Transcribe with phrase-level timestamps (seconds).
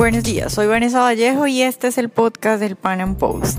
[0.00, 3.58] Buenos días, soy Vanessa Vallejo y este es el podcast del Pan Am Post.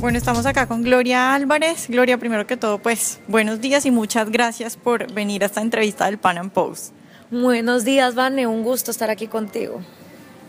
[0.00, 1.86] Bueno, estamos acá con Gloria Álvarez.
[1.88, 6.06] Gloria, primero que todo, pues buenos días y muchas gracias por venir a esta entrevista
[6.06, 6.94] del Pan Am Post.
[7.30, 9.80] Buenos días, Vane, un gusto estar aquí contigo.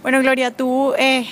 [0.02, 1.28] Bueno, Gloria, tú eh,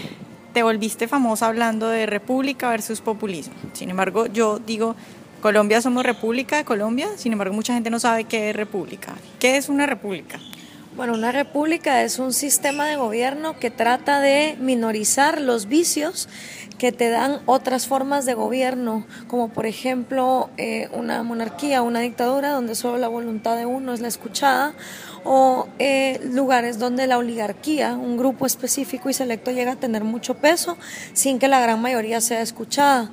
[0.53, 3.55] te volviste famosa hablando de república versus populismo.
[3.73, 4.95] Sin embargo, yo digo,
[5.41, 9.13] Colombia somos república de Colombia, sin embargo, mucha gente no sabe qué es república.
[9.39, 10.39] ¿Qué es una república?
[10.95, 16.27] Bueno, una república es un sistema de gobierno que trata de minorizar los vicios
[16.79, 22.51] que te dan otras formas de gobierno, como por ejemplo eh, una monarquía, una dictadura
[22.51, 24.73] donde solo la voluntad de uno es la escuchada,
[25.23, 30.35] o eh, lugares donde la oligarquía, un grupo específico y selecto, llega a tener mucho
[30.35, 30.77] peso
[31.13, 33.11] sin que la gran mayoría sea escuchada.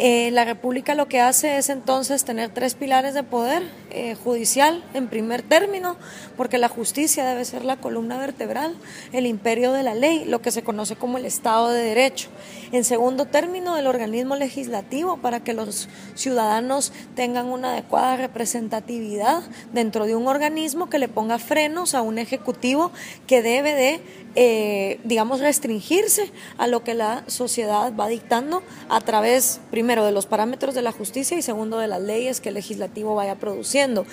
[0.00, 4.84] Eh, la República lo que hace es entonces tener tres pilares de poder, eh, judicial
[4.94, 5.96] en primer término,
[6.36, 8.76] porque la justicia debe ser la columna vertebral,
[9.12, 12.28] el imperio de la ley, lo que se conoce como el Estado de Derecho.
[12.70, 20.06] En segundo término, el organismo legislativo para que los ciudadanos tengan una adecuada representatividad dentro
[20.06, 22.92] de un organismo que le ponga frenos a un ejecutivo
[23.26, 24.00] que debe de
[24.40, 30.26] eh, digamos, restringirse a lo que la sociedad va dictando a través, primero, de los
[30.26, 34.04] parámetros de la justicia y segundo, de las leyes que el legislativo vaya produciendo.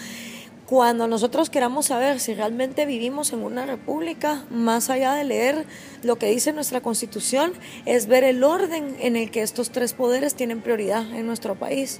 [0.65, 5.65] Cuando nosotros queramos saber si realmente vivimos en una república, más allá de leer
[6.01, 7.53] lo que dice nuestra constitución,
[7.85, 11.99] es ver el orden en el que estos tres poderes tienen prioridad en nuestro país.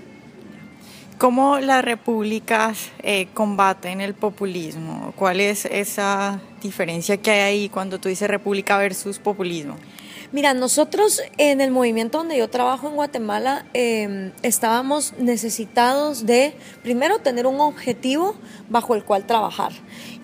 [1.18, 5.14] ¿Cómo las repúblicas eh, combaten el populismo?
[5.16, 9.76] ¿Cuál es esa diferencia que hay ahí cuando tú dices república versus populismo?
[10.36, 17.20] Mira, nosotros en el movimiento donde yo trabajo en Guatemala em, estábamos necesitados de, primero,
[17.20, 18.36] tener un objetivo
[18.68, 19.72] bajo el cual trabajar.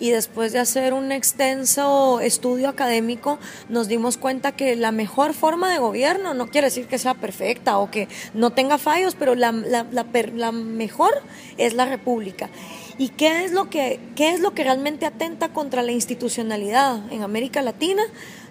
[0.00, 3.38] Y después de hacer un extenso estudio académico,
[3.70, 7.78] nos dimos cuenta que la mejor forma de gobierno no quiere decir que sea perfecta
[7.78, 11.22] o que no tenga fallos, pero la, la, la mejor
[11.56, 12.50] es la república.
[12.98, 17.22] ¿Y qué es, lo que, qué es lo que realmente atenta contra la institucionalidad en
[17.22, 18.02] América Latina?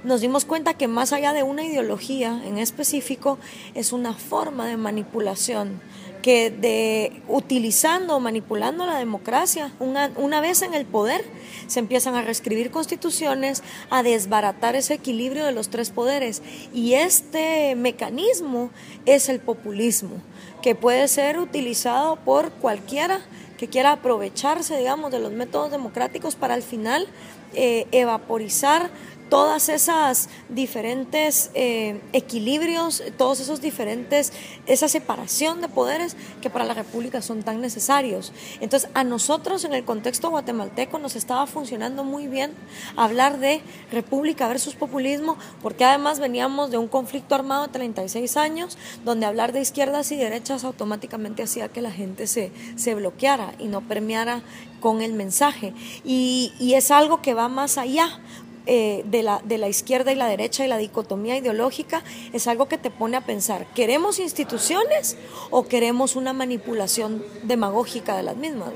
[0.03, 3.37] Nos dimos cuenta que más allá de una ideología en específico,
[3.75, 5.79] es una forma de manipulación
[6.21, 11.25] que de utilizando o manipulando la democracia, una, una, vez en el poder,
[11.67, 16.41] se empiezan a reescribir constituciones, a desbaratar ese equilibrio de los tres poderes.
[16.73, 18.69] Y este mecanismo
[19.05, 20.17] es el populismo,
[20.61, 23.21] que puede ser utilizado por cualquiera
[23.57, 27.07] que quiera aprovecharse, digamos, de los métodos democráticos para al final
[27.53, 28.89] eh, evaporizar
[29.31, 34.33] todas esas diferentes eh, equilibrios, todos esos diferentes,
[34.65, 38.33] esa separación de poderes que para la República son tan necesarios.
[38.59, 42.51] Entonces, a nosotros en el contexto guatemalteco nos estaba funcionando muy bien
[42.97, 48.77] hablar de República versus populismo, porque además veníamos de un conflicto armado de 36 años,
[49.05, 53.67] donde hablar de izquierdas y derechas automáticamente hacía que la gente se, se bloqueara y
[53.67, 54.43] no permeara
[54.81, 55.73] con el mensaje.
[56.03, 58.19] Y, y es algo que va más allá,
[58.65, 62.67] eh, de, la, de la izquierda y la derecha y la dicotomía ideológica es algo
[62.67, 65.17] que te pone a pensar, ¿queremos instituciones
[65.49, 68.69] o queremos una manipulación demagógica de las mismas?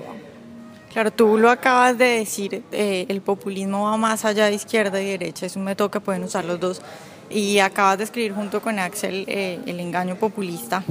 [0.96, 5.06] Claro, tú lo acabas de decir, eh, el populismo va más allá de izquierda y
[5.06, 6.82] derecha, es un método que pueden usar los dos.
[7.30, 10.84] Y acabas de escribir junto con Axel eh, el engaño populista.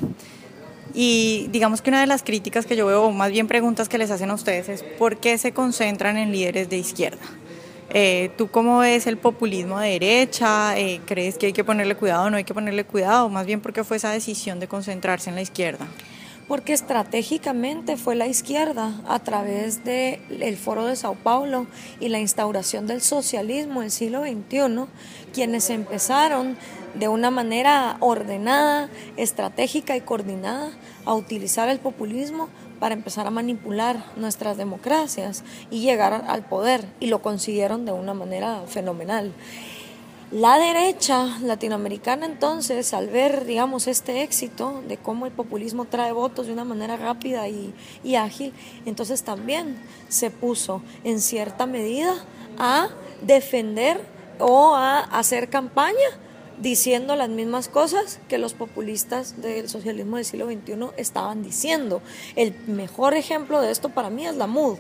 [0.93, 3.99] Y digamos que una de las críticas que yo veo, o más bien preguntas que
[3.99, 7.25] les hacen a ustedes, es ¿por qué se concentran en líderes de izquierda?
[7.91, 10.79] Eh, ¿Tú cómo ves el populismo de derecha?
[10.79, 13.29] Eh, ¿Crees que hay que ponerle cuidado o no hay que ponerle cuidado?
[13.29, 15.87] Más bien, ¿por qué fue esa decisión de concentrarse en la izquierda?
[16.49, 21.67] Porque estratégicamente fue la izquierda a través del Foro de Sao Paulo
[22.01, 24.87] y la instauración del socialismo en el siglo XXI,
[25.33, 26.57] quienes empezaron
[26.95, 30.71] de una manera ordenada, estratégica y coordinada
[31.05, 32.49] a utilizar el populismo
[32.85, 38.13] para empezar a manipular nuestras democracias y llegar al poder y lo consiguieron de una
[38.13, 39.33] manera fenomenal.
[40.31, 46.47] La derecha latinoamericana entonces, al ver, digamos, este éxito de cómo el populismo trae votos
[46.47, 47.73] de una manera rápida y,
[48.05, 48.53] y ágil,
[48.85, 49.79] entonces también
[50.11, 52.13] se puso en cierta medida
[52.59, 52.89] a
[53.23, 53.99] defender
[54.39, 56.21] o a hacer campaña
[56.61, 62.03] diciendo las mismas cosas que los populistas del socialismo del siglo XXI estaban diciendo.
[62.37, 64.79] El mejor ejemplo de esto para mí es la MUD.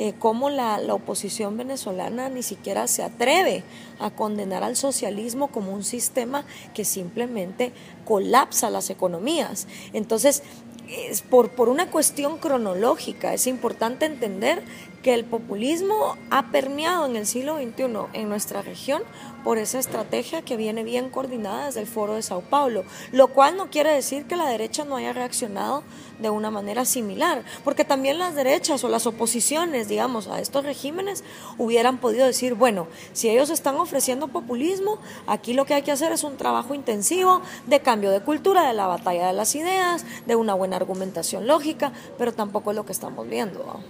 [0.00, 3.64] Eh, cómo la, la, oposición venezolana ni siquiera se atreve
[3.98, 7.72] a condenar al socialismo como un sistema que simplemente
[8.04, 9.66] colapsa las economías.
[9.92, 10.44] Entonces,
[10.88, 14.62] es por, por una cuestión cronológica, es importante entender
[15.02, 19.02] que el populismo ha permeado en el siglo XXI en nuestra región
[19.44, 23.56] por esa estrategia que viene bien coordinada desde el Foro de Sao Paulo, lo cual
[23.56, 25.82] no quiere decir que la derecha no haya reaccionado
[26.18, 31.22] de una manera similar, porque también las derechas o las oposiciones, digamos, a estos regímenes
[31.56, 36.12] hubieran podido decir, bueno, si ellos están ofreciendo populismo, aquí lo que hay que hacer
[36.12, 40.36] es un trabajo intensivo de cambio de cultura, de la batalla de las ideas, de
[40.36, 43.80] una buena argumentación lógica, pero tampoco es lo que estamos viendo.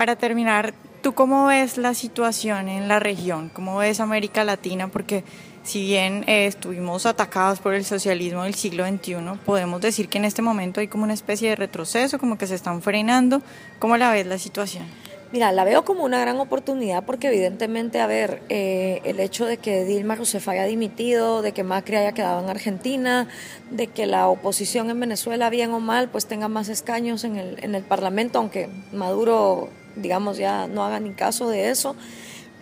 [0.00, 3.50] Para terminar, ¿tú cómo ves la situación en la región?
[3.50, 4.88] ¿Cómo ves América Latina?
[4.88, 5.24] Porque
[5.62, 10.24] si bien eh, estuvimos atacados por el socialismo del siglo XXI, podemos decir que en
[10.24, 13.42] este momento hay como una especie de retroceso, como que se están frenando.
[13.78, 14.86] ¿Cómo la ves la situación?
[15.32, 19.58] Mira, la veo como una gran oportunidad porque evidentemente, a ver, eh, el hecho de
[19.58, 23.28] que Dilma Rousseff haya dimitido, de que Macri haya quedado en Argentina,
[23.70, 27.62] de que la oposición en Venezuela, bien o mal, pues tenga más escaños en el,
[27.62, 31.96] en el Parlamento, aunque Maduro digamos, ya no haga ni caso de eso,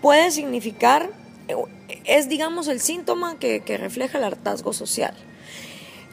[0.01, 1.11] puede significar,
[2.05, 5.15] es, digamos, el síntoma que, refleja el hartazgo social.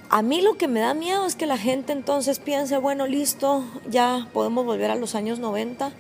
[0.10, 3.64] A mí lo que me da miedo es que la gente entonces piense, bueno, listo,
[3.90, 5.92] ya podemos volver a los años 90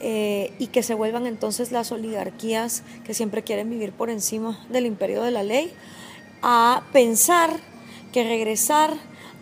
[0.00, 4.86] eh, y que se vuelvan entonces las oligarquías que siempre quieren vivir por encima del
[4.86, 5.72] imperio de la ley,
[6.42, 7.50] a pensar
[8.12, 8.94] que regresar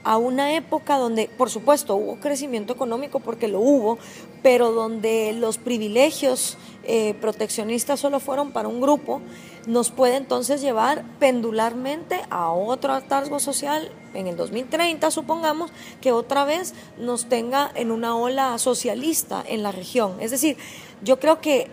[0.07, 3.99] a una época donde, por supuesto, hubo crecimiento económico porque lo hubo,
[4.41, 9.21] pero donde los privilegios eh, proteccionistas solo fueron para un grupo,
[9.67, 16.45] nos puede entonces llevar pendularmente a otro hartazgo social en el 2030, supongamos, que otra
[16.45, 20.19] vez nos tenga en una ola socialista en la región.
[20.21, 20.57] Es decir,
[21.03, 21.69] yo creo que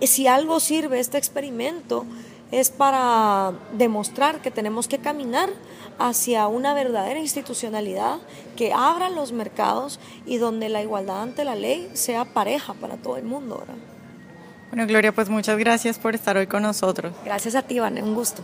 [0.00, 2.06] eh, si algo sirve este experimento
[2.52, 5.48] es para demostrar que tenemos que caminar
[5.98, 8.18] hacia una verdadera institucionalidad
[8.56, 13.16] que abra los mercados y donde la igualdad ante la ley sea pareja para todo
[13.16, 13.64] el mundo.
[14.70, 17.12] Bueno, Gloria, pues muchas gracias por estar hoy con nosotros.
[17.24, 18.42] Gracias a ti, Vane, un gusto.